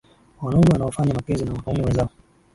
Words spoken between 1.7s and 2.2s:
wenzao